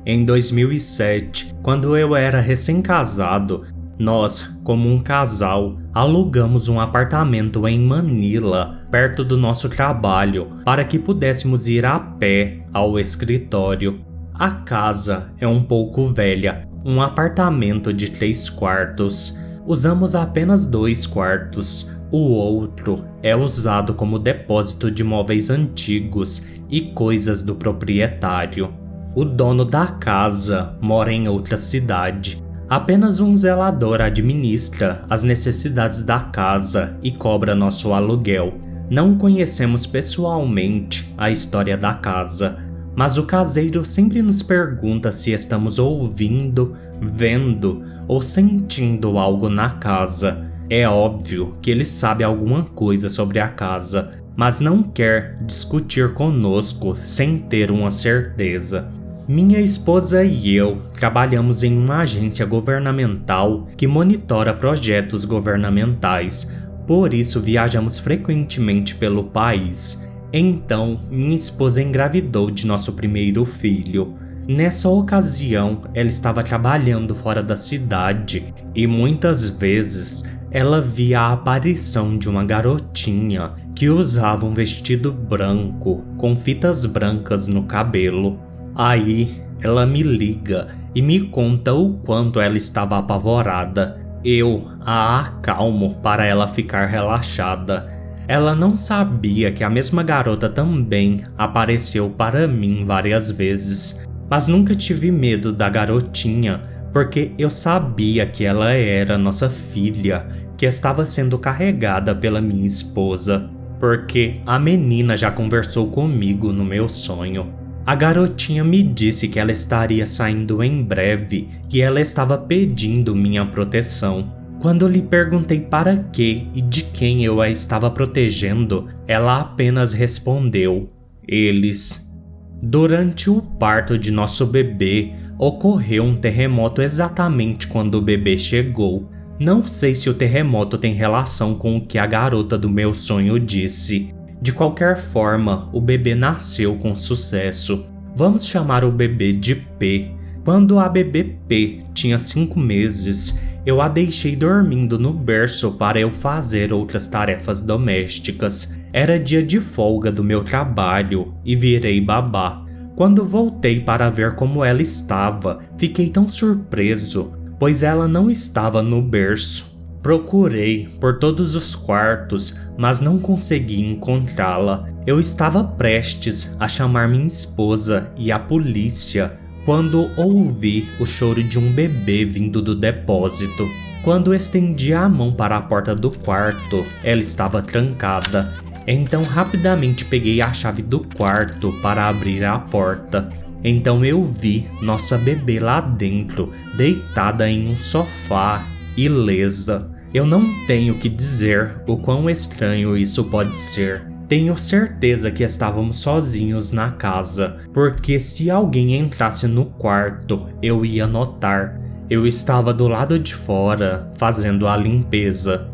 Em 0.06 0.24
2007, 0.26 1.54
quando 1.62 1.96
eu 1.98 2.16
era 2.16 2.40
recém-casado, 2.40 3.66
nós, 4.00 4.56
como 4.64 4.88
um 4.90 5.00
casal, 5.00 5.78
alugamos 5.92 6.70
um 6.70 6.80
apartamento 6.80 7.68
em 7.68 7.80
Manila, 7.80 8.82
perto 8.92 9.24
do 9.24 9.36
nosso 9.36 9.68
trabalho, 9.70 10.52
para 10.64 10.84
que 10.84 11.00
pudéssemos 11.00 11.68
ir 11.68 11.84
a 11.84 12.00
pé 12.00 12.64
ao 12.72 13.00
escritório. 13.00 14.00
A 14.36 14.52
casa 14.52 15.34
é 15.40 15.48
um 15.48 15.64
pouco 15.64 16.14
velha, 16.14 16.68
um 16.86 17.02
apartamento 17.02 17.92
de 17.92 18.12
três 18.12 18.48
quartos. 18.50 19.40
Usamos 19.66 20.14
apenas 20.14 20.68
dois 20.68 21.08
quartos. 21.08 21.92
O 22.12 22.20
outro 22.20 23.04
é 23.24 23.36
usado 23.36 23.96
como 23.96 24.20
depósito 24.20 24.92
de 24.92 25.04
móveis 25.04 25.50
antigos 25.50 26.48
e 26.70 26.82
coisas 26.82 27.42
do 27.42 27.56
proprietário. 27.56 28.72
O 29.16 29.26
dono 29.26 29.66
da 29.66 29.88
casa 29.88 30.78
mora 30.80 31.12
em 31.12 31.28
outra 31.28 31.58
cidade 31.58 32.47
Apenas 32.70 33.22
um 33.22 33.34
zelador 33.34 34.02
administra 34.02 35.06
as 35.10 35.24
necessidades 35.24 36.04
da 36.04 36.20
casa 36.20 36.98
e 37.02 37.12
cobra 37.12 37.56
nosso 37.56 37.94
aluguel. 37.94 38.56
Não 38.90 39.18
conhecemos 39.18 39.86
pessoalmente 39.86 41.14
a 41.18 41.32
história 41.32 41.78
da 41.78 41.94
casa, 41.94 42.58
mas 42.94 43.18
o 43.18 43.24
caseiro 43.24 43.86
sempre 43.86 44.22
nos 44.22 44.42
pergunta 44.42 45.14
se 45.14 45.32
estamos 45.32 45.80
ouvindo, 45.80 46.76
vendo 47.02 47.86
ou 48.06 48.22
sentindo 48.22 49.18
algo 49.18 49.48
na 49.48 49.70
casa. 49.70 50.46
É 50.70 50.90
óbvio 50.90 51.56
que 51.62 51.72
ele 51.72 51.86
sabe 51.86 52.22
alguma 52.22 52.64
coisa 52.64 53.08
sobre 53.08 53.40
a 53.40 53.48
casa, 53.48 54.12
mas 54.36 54.60
não 54.60 54.84
quer 54.84 55.38
discutir 55.46 56.14
conosco 56.14 56.98
sem 56.98 57.38
ter 57.38 57.72
uma 57.72 57.90
certeza. 57.90 58.97
Minha 59.28 59.60
esposa 59.60 60.24
e 60.24 60.56
eu 60.56 60.84
trabalhamos 60.94 61.62
em 61.62 61.78
uma 61.78 61.98
agência 61.98 62.46
governamental 62.46 63.68
que 63.76 63.86
monitora 63.86 64.54
projetos 64.54 65.26
governamentais, 65.26 66.56
por 66.88 67.14
isso 67.14 67.42
viajamos 67.42 68.00
frequentemente 68.00 68.96
pelo 68.96 69.26
país. 69.26 70.10
Então, 70.32 71.02
minha 71.12 71.36
esposa 71.36 71.84
engravidou 71.84 72.50
de 72.50 72.66
nosso 72.66 72.94
primeiro 72.94 73.44
filho. 73.44 74.16
Nessa 74.48 74.88
ocasião, 74.88 75.82
ela 75.94 76.08
estava 76.08 76.42
trabalhando 76.42 77.14
fora 77.14 77.44
da 77.44 77.58
cidade 77.58 78.54
e 78.74 78.88
muitas 78.88 79.50
vezes 79.50 80.24
ela 80.50 80.80
via 80.80 81.20
a 81.20 81.34
aparição 81.34 82.18
de 82.18 82.30
uma 82.30 82.46
garotinha 82.46 83.52
que 83.76 83.90
usava 83.90 84.46
um 84.46 84.54
vestido 84.54 85.12
branco 85.12 86.06
com 86.18 86.34
fitas 86.34 86.86
brancas 86.86 87.50
no 87.50 87.64
cabelo. 87.64 88.47
Aí 88.78 89.42
ela 89.60 89.88
me 89.88 90.04
liga 90.04 90.68
e 90.94 91.02
me 91.02 91.20
conta 91.20 91.74
o 91.74 91.94
quanto 91.94 92.40
ela 92.40 92.56
estava 92.56 93.00
apavorada. 93.00 94.00
Eu 94.24 94.68
a 94.86 95.22
acalmo 95.22 95.96
para 95.96 96.28
ela 96.28 96.48
ficar 96.48 96.86
relaxada. 96.86 97.92
Ela 98.28 98.56
não 98.56 98.78
sabia 98.78 99.52
que 99.52 99.64
a 99.64 99.70
mesma 99.70 100.04
garota 100.04 100.48
também 100.48 101.24
apareceu 101.36 102.08
para 102.12 102.48
mim 102.48 102.86
várias 102.86 103.32
vezes, 103.32 104.06
mas 104.30 104.48
nunca 104.48 104.76
tive 104.76 105.10
medo 105.10 105.52
da 105.52 105.70
garotinha, 105.70 106.62
porque 106.94 107.32
eu 107.36 107.50
sabia 107.50 108.28
que 108.28 108.46
ela 108.46 108.74
era 108.74 109.18
nossa 109.18 109.50
filha, 109.50 110.28
que 110.56 110.68
estava 110.68 111.04
sendo 111.04 111.40
carregada 111.40 112.14
pela 112.14 112.42
minha 112.42 112.66
esposa, 112.66 113.50
porque 113.80 114.40
a 114.46 114.60
menina 114.60 115.18
já 115.18 115.32
conversou 115.32 115.90
comigo 115.90 116.54
no 116.54 116.64
meu 116.64 116.88
sonho. 116.88 117.57
A 117.88 117.96
garotinha 117.96 118.66
me 118.66 118.84
disse 118.84 119.30
que 119.30 119.40
ela 119.40 119.50
estaria 119.50 120.06
saindo 120.06 120.62
em 120.62 120.84
breve 120.84 121.48
e 121.72 121.80
ela 121.80 122.02
estava 122.02 122.38
pedindo 122.38 123.16
minha 123.16 123.46
proteção. 123.46 124.30
Quando 124.60 124.86
lhe 124.90 125.02
perguntei 125.02 125.62
para 125.62 125.96
que 125.96 126.50
e 126.54 126.62
de 126.62 126.84
quem 126.84 127.24
eu 127.24 127.40
a 127.40 127.48
estava 127.48 127.90
protegendo, 127.90 128.90
ela 129.08 129.40
apenas 129.40 129.94
respondeu: 129.94 130.90
Eles. 131.26 132.14
Durante 132.62 133.30
o 133.30 133.42
parto 133.42 133.98
de 133.98 134.12
nosso 134.12 134.46
bebê, 134.46 135.14
ocorreu 135.40 136.04
um 136.04 136.18
terremoto 136.18 136.82
exatamente 136.82 137.68
quando 137.68 137.96
o 137.96 138.02
bebê 138.02 138.38
chegou. 138.38 139.10
Não 139.40 139.66
sei 139.66 139.96
se 139.96 140.10
o 140.10 140.14
terremoto 140.14 140.78
tem 140.78 140.94
relação 140.94 141.56
com 141.56 141.78
o 141.78 141.88
que 141.88 141.98
a 141.98 142.06
garota 142.06 142.58
do 142.58 142.70
meu 142.70 142.94
sonho 142.94 143.40
disse, 143.40 144.14
de 144.40 144.52
qualquer 144.52 144.98
forma, 144.98 145.68
o 145.74 145.82
bebê 145.82 146.14
nasceu 146.14 146.76
com 146.76 146.96
sucesso. 146.96 147.88
Vamos 148.16 148.46
chamar 148.48 148.84
o 148.84 148.92
bebê 148.92 149.32
de 149.32 149.56
P. 149.56 150.12
Quando 150.44 150.80
a 150.80 150.88
bebê 150.88 151.24
P 151.48 151.84
tinha 151.94 152.20
5 152.20 152.60
meses, 152.60 153.42
eu 153.66 153.82
a 153.82 153.90
deixei 153.90 154.36
dormindo 154.36 154.98
no 154.98 155.12
berço 155.12 155.74
para 155.74 156.00
eu 156.00 156.12
fazer 156.12 156.72
outras 156.72 157.08
tarefas 157.08 157.62
domésticas. 157.62 158.80
Era 158.94 159.20
dia 159.20 159.44
de 159.44 159.60
folga 159.60 160.12
do 160.12 160.24
meu 160.24 160.44
trabalho 160.44 161.34
e 161.44 161.56
virei 161.56 162.00
babá. 162.00 162.64
Quando 162.96 163.26
voltei 163.26 163.82
para 163.82 164.10
ver 164.10 164.36
como 164.36 164.64
ela 164.64 164.82
estava, 164.82 165.60
fiquei 165.78 166.10
tão 166.10 166.30
surpreso, 166.30 167.34
pois 167.60 167.84
ela 167.84 168.08
não 168.08 168.30
estava 168.30 168.82
no 168.82 169.02
berço. 169.02 169.67
Procurei 170.08 170.88
por 171.02 171.20
todos 171.20 171.54
os 171.54 171.76
quartos, 171.76 172.56
mas 172.78 173.02
não 173.02 173.20
consegui 173.20 173.82
encontrá-la. 173.82 174.88
Eu 175.06 175.20
estava 175.20 175.62
prestes 175.62 176.56
a 176.62 176.66
chamar 176.66 177.10
minha 177.10 177.28
esposa 177.28 178.10
e 178.16 178.32
a 178.32 178.40
polícia 178.40 179.34
quando 179.66 180.10
ouvi 180.16 180.88
o 180.98 181.06
choro 181.06 181.44
de 181.44 181.60
um 181.60 181.74
bebê 181.74 182.24
vindo 182.24 182.62
do 182.62 182.74
depósito. 182.74 183.68
Quando 184.02 184.34
estendi 184.34 184.94
a 184.94 185.10
mão 185.10 185.34
para 185.34 185.58
a 185.58 185.62
porta 185.62 185.94
do 185.94 186.10
quarto, 186.10 186.86
ela 187.04 187.20
estava 187.20 187.62
trancada. 187.62 188.54
Então 188.88 189.24
rapidamente 189.24 190.06
peguei 190.06 190.40
a 190.40 190.54
chave 190.54 190.84
do 190.84 191.02
quarto 191.02 191.74
para 191.82 192.08
abrir 192.08 192.46
a 192.46 192.58
porta. 192.58 193.28
Então 193.62 194.06
eu 194.06 194.24
vi 194.24 194.70
nossa 194.82 195.18
bebê 195.18 195.60
lá 195.60 195.82
dentro, 195.82 196.54
deitada 196.78 197.50
em 197.50 197.68
um 197.68 197.76
sofá, 197.76 198.64
ilesa. 198.96 199.97
Eu 200.14 200.26
não 200.26 200.46
tenho 200.66 200.96
que 200.96 201.10
dizer 201.10 201.82
o 201.86 201.98
quão 201.98 202.30
estranho 202.30 202.96
isso 202.96 203.26
pode 203.26 203.60
ser. 203.60 204.08
Tenho 204.28 204.58
certeza 204.58 205.30
que 205.30 205.44
estávamos 205.44 206.00
sozinhos 206.00 206.72
na 206.72 206.92
casa, 206.92 207.58
porque 207.74 208.20
se 208.20 208.50
alguém 208.50 208.96
entrasse 208.96 209.48
no 209.48 209.66
quarto, 209.66 210.48
eu 210.62 210.86
ia 210.86 211.06
notar. 211.08 211.80
Eu 212.10 212.26
estava 212.26 212.74
do 212.74 212.88
lado 212.88 213.20
de 213.20 213.36
fora, 213.36 214.10
fazendo 214.18 214.68
a 214.68 214.78
limpeza. 214.78 215.70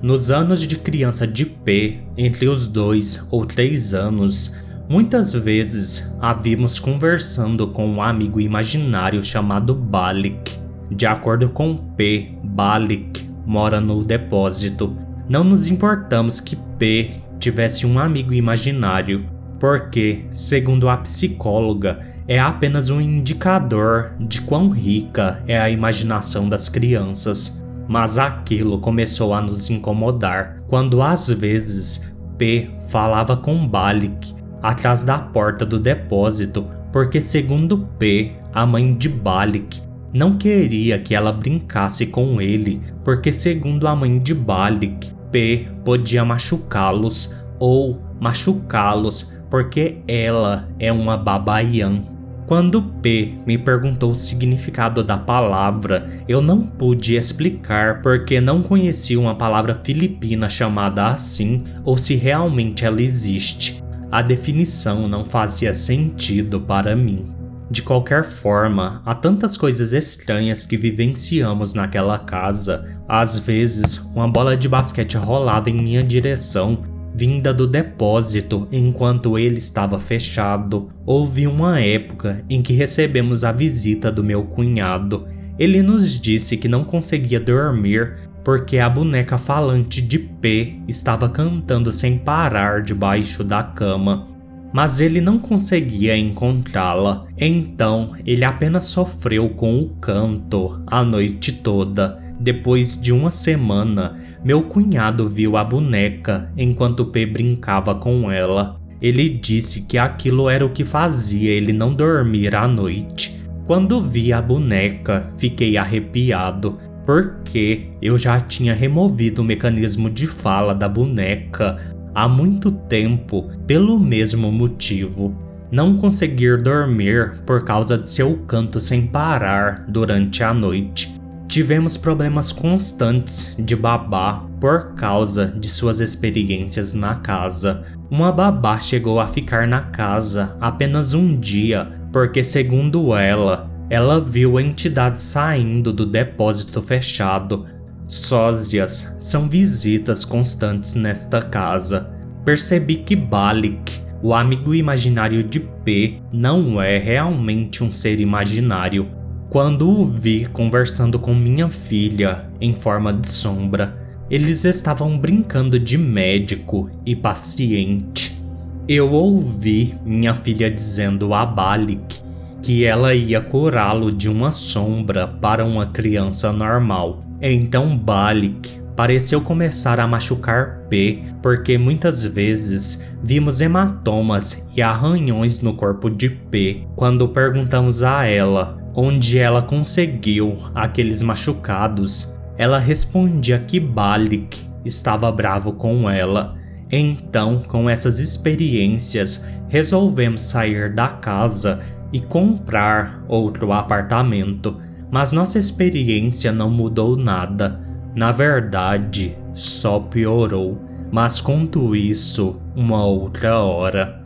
Nos 0.00 0.30
anos 0.30 0.60
de 0.60 0.76
criança 0.76 1.26
de 1.26 1.44
P, 1.44 2.00
entre 2.16 2.48
os 2.48 2.68
dois 2.68 3.26
ou 3.30 3.44
três 3.44 3.94
anos, 3.94 4.56
muitas 4.88 5.32
vezes 5.32 6.16
a 6.20 6.32
vimos 6.32 6.78
conversando 6.78 7.68
com 7.68 7.86
um 7.86 8.02
amigo 8.02 8.40
imaginário 8.40 9.22
chamado 9.24 9.74
Balik. 9.74 10.58
De 10.90 11.06
acordo 11.06 11.48
com 11.50 11.76
P, 11.76 12.34
Balik 12.44 13.31
mora 13.46 13.80
no 13.80 14.04
depósito. 14.04 14.96
Não 15.28 15.44
nos 15.44 15.66
importamos 15.66 16.40
que 16.40 16.56
P 16.56 17.10
tivesse 17.38 17.86
um 17.86 17.98
amigo 17.98 18.32
imaginário, 18.32 19.26
porque, 19.58 20.24
segundo 20.30 20.88
a 20.88 20.96
psicóloga, 20.96 22.00
é 22.26 22.38
apenas 22.38 22.88
um 22.88 23.00
indicador 23.00 24.12
de 24.20 24.40
quão 24.40 24.70
rica 24.70 25.42
é 25.46 25.58
a 25.58 25.70
imaginação 25.70 26.48
das 26.48 26.68
crianças. 26.68 27.64
Mas 27.88 28.16
aquilo 28.16 28.78
começou 28.78 29.34
a 29.34 29.40
nos 29.40 29.68
incomodar 29.70 30.62
quando 30.68 31.02
às 31.02 31.28
vezes 31.28 32.14
P 32.38 32.70
falava 32.88 33.36
com 33.36 33.66
Balik 33.66 34.34
atrás 34.62 35.02
da 35.02 35.18
porta 35.18 35.66
do 35.66 35.78
depósito, 35.78 36.66
porque 36.92 37.20
segundo 37.20 37.78
P, 37.98 38.32
a 38.54 38.64
mãe 38.64 38.94
de 38.94 39.08
Balik 39.08 39.82
não 40.12 40.36
queria 40.36 40.98
que 40.98 41.14
ela 41.14 41.32
brincasse 41.32 42.06
com 42.06 42.40
ele, 42.40 42.80
porque 43.04 43.32
segundo 43.32 43.88
a 43.88 43.96
mãe 43.96 44.18
de 44.18 44.34
Balik, 44.34 45.10
P 45.30 45.68
podia 45.84 46.24
machucá-los 46.24 47.34
ou 47.58 47.98
machucá-los 48.20 49.32
porque 49.48 49.98
ela 50.06 50.68
é 50.78 50.92
uma 50.92 51.16
babaian. 51.16 52.02
Quando 52.46 52.82
P 52.82 53.34
me 53.46 53.56
perguntou 53.56 54.10
o 54.12 54.16
significado 54.16 55.02
da 55.02 55.16
palavra, 55.16 56.10
eu 56.28 56.42
não 56.42 56.62
pude 56.62 57.16
explicar 57.16 58.02
porque 58.02 58.40
não 58.40 58.62
conhecia 58.62 59.18
uma 59.18 59.34
palavra 59.34 59.80
filipina 59.82 60.50
chamada 60.50 61.06
assim 61.06 61.64
ou 61.84 61.96
se 61.96 62.14
realmente 62.14 62.84
ela 62.84 63.00
existe. 63.00 63.82
A 64.10 64.20
definição 64.20 65.08
não 65.08 65.24
fazia 65.24 65.72
sentido 65.72 66.60
para 66.60 66.94
mim. 66.94 67.41
De 67.72 67.80
qualquer 67.80 68.22
forma, 68.22 69.00
há 69.02 69.14
tantas 69.14 69.56
coisas 69.56 69.94
estranhas 69.94 70.66
que 70.66 70.76
vivenciamos 70.76 71.72
naquela 71.72 72.18
casa. 72.18 73.00
Às 73.08 73.38
vezes, 73.38 73.96
uma 74.14 74.28
bola 74.28 74.54
de 74.54 74.68
basquete 74.68 75.16
rolava 75.16 75.70
em 75.70 75.82
minha 75.82 76.04
direção 76.04 76.82
vinda 77.14 77.52
do 77.52 77.66
depósito 77.66 78.68
enquanto 78.70 79.38
ele 79.38 79.56
estava 79.56 79.98
fechado. 79.98 80.90
Houve 81.06 81.46
uma 81.46 81.80
época 81.80 82.44
em 82.46 82.60
que 82.60 82.74
recebemos 82.74 83.42
a 83.42 83.52
visita 83.52 84.12
do 84.12 84.22
meu 84.22 84.44
cunhado. 84.44 85.26
Ele 85.58 85.80
nos 85.80 86.20
disse 86.20 86.58
que 86.58 86.68
não 86.68 86.84
conseguia 86.84 87.40
dormir 87.40 88.18
porque 88.44 88.80
a 88.80 88.90
boneca 88.90 89.38
falante 89.38 90.02
de 90.02 90.18
P 90.18 90.74
estava 90.86 91.26
cantando 91.26 91.90
sem 91.90 92.18
parar 92.18 92.82
debaixo 92.82 93.42
da 93.42 93.62
cama. 93.62 94.28
Mas 94.72 95.00
ele 95.00 95.20
não 95.20 95.38
conseguia 95.38 96.16
encontrá-la, 96.16 97.26
então 97.36 98.12
ele 98.24 98.44
apenas 98.44 98.84
sofreu 98.84 99.50
com 99.50 99.78
o 99.80 99.90
canto 100.00 100.82
a 100.86 101.04
noite 101.04 101.52
toda. 101.52 102.18
Depois 102.40 103.00
de 103.00 103.12
uma 103.12 103.30
semana, 103.30 104.18
meu 104.42 104.62
cunhado 104.62 105.28
viu 105.28 105.56
a 105.56 105.62
boneca 105.62 106.50
enquanto 106.56 107.04
P 107.04 107.26
brincava 107.26 107.94
com 107.94 108.32
ela. 108.32 108.80
Ele 109.00 109.28
disse 109.28 109.82
que 109.82 109.98
aquilo 109.98 110.48
era 110.48 110.64
o 110.64 110.70
que 110.70 110.84
fazia 110.84 111.50
ele 111.50 111.72
não 111.72 111.92
dormir 111.92 112.54
à 112.54 112.66
noite. 112.66 113.40
Quando 113.66 114.00
vi 114.00 114.32
a 114.32 114.42
boneca, 114.42 115.32
fiquei 115.36 115.76
arrepiado, 115.76 116.78
porque 117.06 117.88
eu 118.00 118.16
já 118.16 118.40
tinha 118.40 118.74
removido 118.74 119.42
o 119.42 119.44
mecanismo 119.44 120.08
de 120.10 120.26
fala 120.26 120.74
da 120.74 120.88
boneca 120.88 121.91
há 122.14 122.28
muito 122.28 122.70
tempo 122.70 123.50
pelo 123.66 123.98
mesmo 123.98 124.50
motivo. 124.50 125.34
Não 125.70 125.96
conseguir 125.96 126.62
dormir 126.62 127.42
por 127.46 127.64
causa 127.64 127.96
de 127.96 128.10
seu 128.10 128.36
canto 128.46 128.80
sem 128.80 129.06
parar 129.06 129.86
durante 129.88 130.44
a 130.44 130.52
noite. 130.52 131.20
Tivemos 131.48 131.96
problemas 131.96 132.52
constantes 132.52 133.56
de 133.58 133.76
babá 133.76 134.46
por 134.60 134.94
causa 134.94 135.46
de 135.46 135.68
suas 135.68 136.00
experiências 136.00 136.92
na 136.92 137.16
casa. 137.16 137.84
Uma 138.10 138.30
babá 138.30 138.78
chegou 138.78 139.18
a 139.18 139.26
ficar 139.26 139.66
na 139.66 139.80
casa 139.80 140.56
apenas 140.60 141.14
um 141.14 141.38
dia, 141.38 141.90
porque, 142.12 142.44
segundo 142.44 143.14
ela, 143.14 143.70
ela 143.90 144.18
viu 144.18 144.56
a 144.56 144.62
entidade 144.62 145.20
saindo 145.20 145.92
do 145.92 146.06
depósito 146.06 146.80
fechado. 146.80 147.66
Sósias 148.12 149.16
são 149.18 149.48
visitas 149.48 150.22
constantes 150.22 150.92
nesta 150.92 151.40
casa. 151.40 152.12
Percebi 152.44 152.96
que 152.96 153.16
Balik, 153.16 154.02
o 154.22 154.34
amigo 154.34 154.74
imaginário 154.74 155.42
de 155.42 155.58
P, 155.58 156.20
não 156.30 156.78
é 156.78 156.98
realmente 156.98 157.82
um 157.82 157.90
ser 157.90 158.20
imaginário 158.20 159.08
quando 159.48 159.90
o 159.90 160.04
vi 160.04 160.44
conversando 160.44 161.18
com 161.18 161.34
minha 161.34 161.70
filha 161.70 162.50
em 162.60 162.74
forma 162.74 163.14
de 163.14 163.30
sombra, 163.30 163.96
eles 164.30 164.66
estavam 164.66 165.16
brincando 165.18 165.78
de 165.78 165.96
médico 165.96 166.90
e 167.06 167.16
paciente. 167.16 168.44
Eu 168.86 169.10
ouvi 169.12 169.94
minha 170.04 170.34
filha 170.34 170.70
dizendo 170.70 171.32
a 171.32 171.46
Balik 171.46 172.20
que 172.62 172.84
ela 172.84 173.14
ia 173.14 173.40
curá-lo 173.40 174.12
de 174.12 174.28
uma 174.28 174.52
sombra 174.52 175.26
para 175.26 175.64
uma 175.64 175.86
criança 175.86 176.52
normal. 176.52 177.31
Então 177.42 177.98
Balik 177.98 178.80
pareceu 178.94 179.40
começar 179.40 179.98
a 179.98 180.06
machucar 180.06 180.86
P, 180.88 181.24
porque 181.42 181.76
muitas 181.76 182.24
vezes 182.24 183.04
vimos 183.22 183.60
hematomas 183.60 184.70
e 184.76 184.80
arranhões 184.80 185.60
no 185.60 185.74
corpo 185.74 186.08
de 186.08 186.30
P 186.30 186.86
quando 186.94 187.28
perguntamos 187.28 188.02
a 188.02 188.24
ela 188.26 188.80
onde 188.94 189.38
ela 189.38 189.62
conseguiu 189.62 190.58
aqueles 190.74 191.22
machucados, 191.22 192.38
ela 192.56 192.78
respondia 192.78 193.58
que 193.58 193.80
Balik 193.80 194.60
estava 194.84 195.30
bravo 195.32 195.72
com 195.72 196.08
ela. 196.08 196.56
Então, 196.90 197.62
com 197.66 197.88
essas 197.88 198.20
experiências, 198.20 199.48
resolvemos 199.68 200.42
sair 200.42 200.94
da 200.94 201.08
casa 201.08 201.80
e 202.12 202.20
comprar 202.20 203.24
outro 203.26 203.72
apartamento. 203.72 204.78
Mas 205.12 205.30
nossa 205.30 205.58
experiência 205.58 206.50
não 206.52 206.70
mudou 206.70 207.18
nada. 207.18 207.78
Na 208.16 208.32
verdade, 208.32 209.36
só 209.52 210.00
piorou. 210.00 210.80
Mas 211.12 211.38
conto 211.38 211.94
isso 211.94 212.58
uma 212.74 213.04
outra 213.04 213.58
hora. 213.58 214.24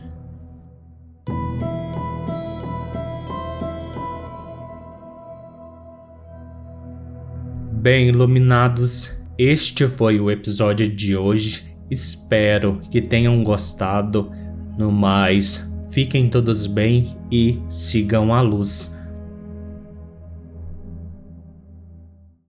Bem, 7.73 8.07
iluminados, 8.07 9.25
este 9.37 9.89
foi 9.89 10.21
o 10.21 10.31
episódio 10.31 10.87
de 10.87 11.17
hoje. 11.17 11.69
Espero 11.91 12.81
que 12.89 13.01
tenham 13.01 13.43
gostado. 13.43 14.31
No 14.77 14.89
mais, 14.89 15.69
fiquem 15.89 16.29
todos 16.29 16.65
bem 16.65 17.17
e 17.29 17.59
sigam 17.67 18.33
a 18.33 18.39
luz. 18.39 18.96